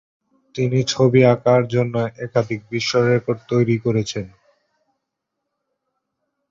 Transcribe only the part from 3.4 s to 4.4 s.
তৈরী করেছেন।